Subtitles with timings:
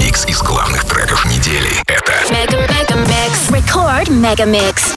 [0.00, 1.70] Микс из главных треков недели.
[1.86, 3.50] Это Мега Мега Микс.
[3.50, 4.96] Рекорд Мега Микс.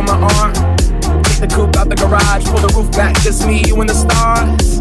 [0.00, 0.52] on my arm.
[1.24, 3.94] Take the coupe out the garage, pull the roof back, just me, you, and the
[3.94, 4.80] stars.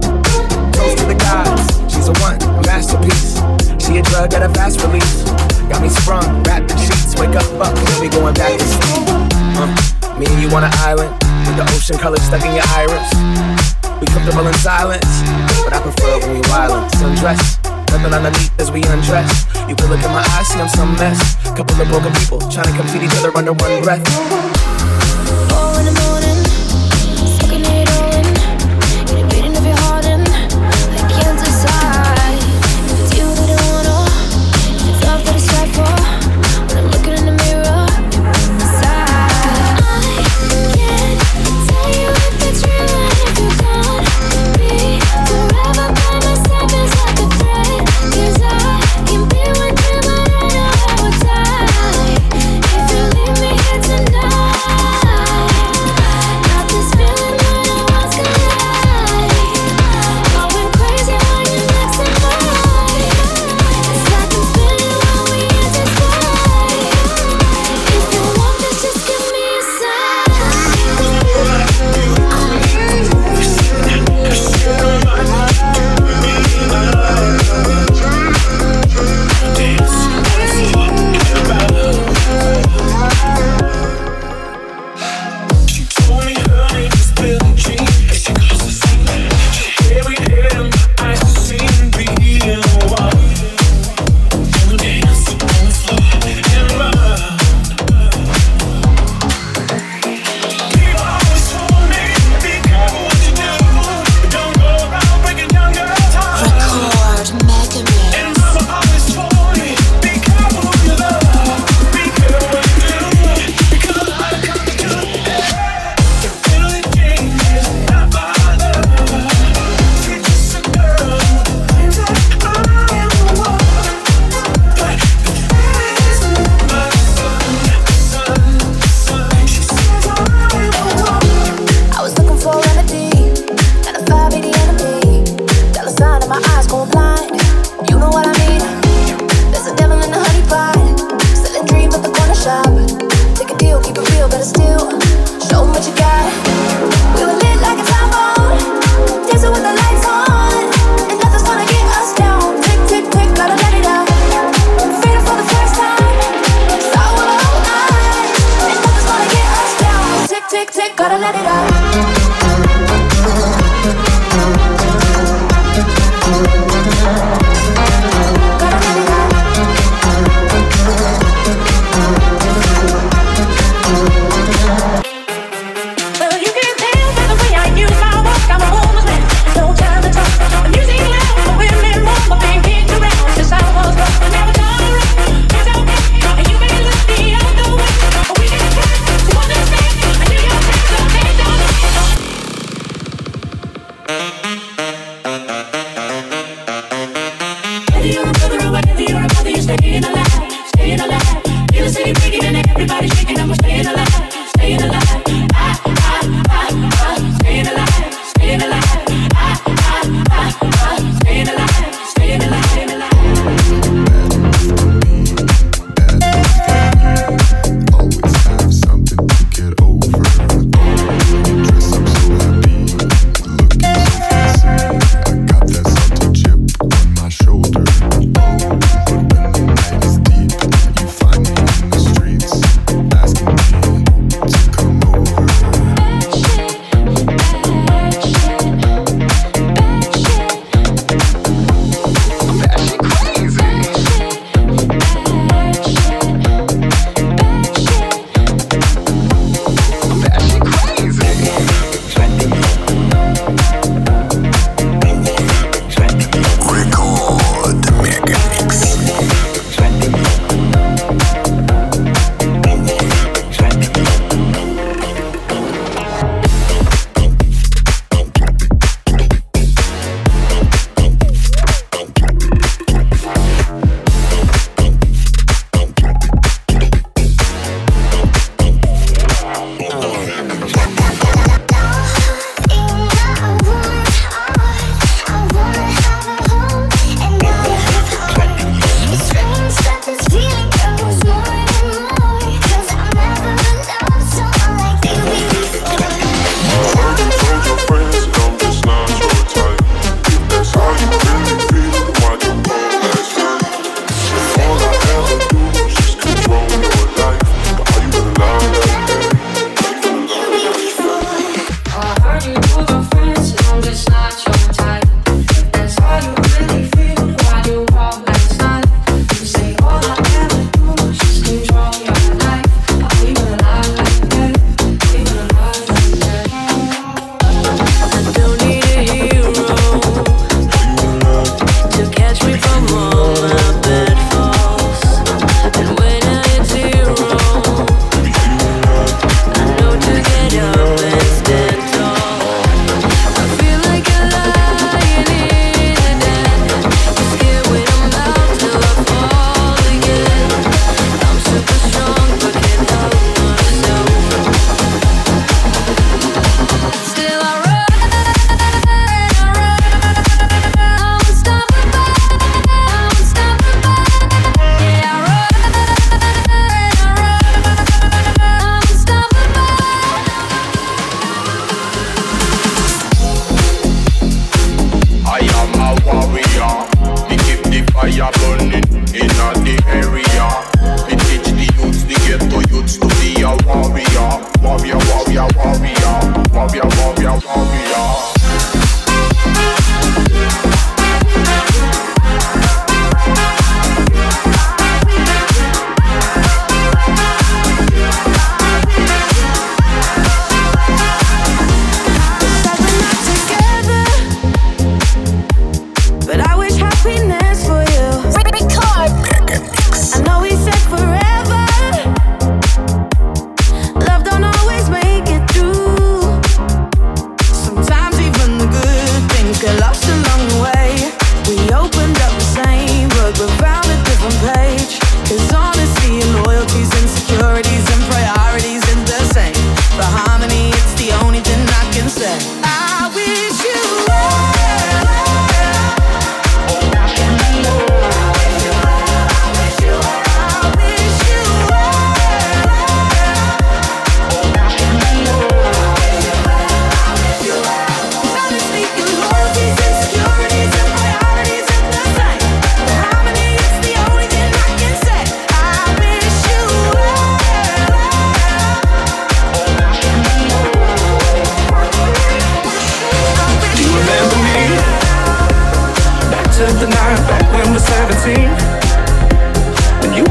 [0.71, 3.35] Toast to the gods, she's a one, a masterpiece.
[3.83, 5.27] She a drug at a fast release.
[5.67, 9.03] Got me sprung, wrap the sheets, wake up, up, we we going back to sleep.
[9.59, 9.67] Uh,
[10.15, 11.11] me and you on an island,
[11.43, 13.07] with the ocean color stuck in your iris.
[13.99, 15.09] We comfortable in silence,
[15.67, 16.87] but I prefer when we violent.
[16.95, 17.59] Sundress,
[17.91, 19.27] nothing underneath as we undress.
[19.67, 21.19] You can look in my eyes, see I'm some mess.
[21.59, 24.58] Couple of broken people trying to complete each other under one breath.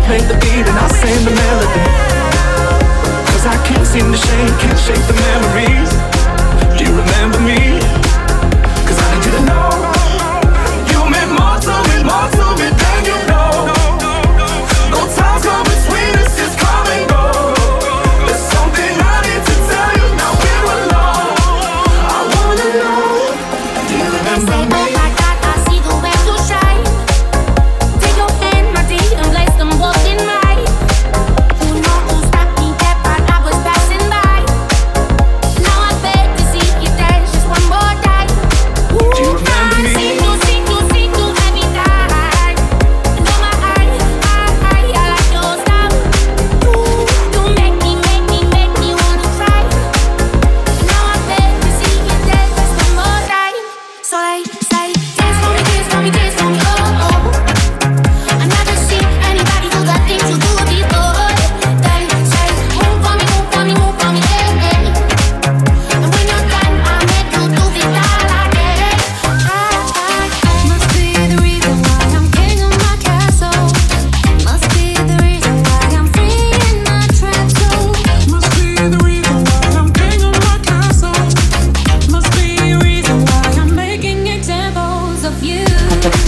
[0.09, 1.85] play the beat and I'll sing the melody.
[3.29, 5.91] Cause I can't seem to shake, can't shake the memories.
[6.79, 7.68] Do you remember me?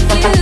[0.01, 0.40] you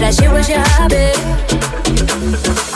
[0.00, 2.67] that shit was your hobby.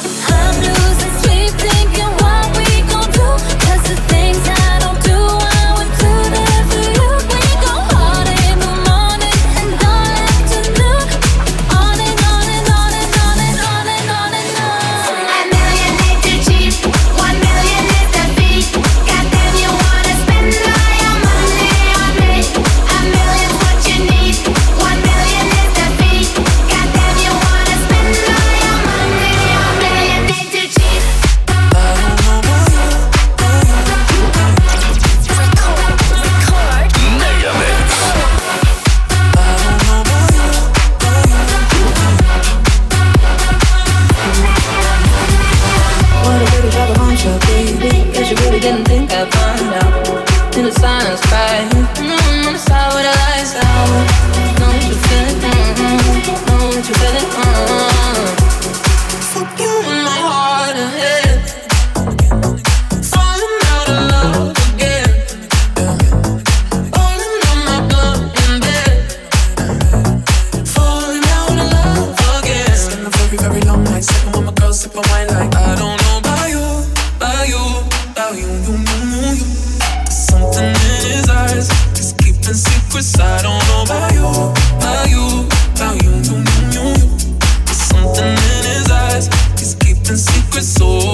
[90.53, 91.12] Keeping secrets.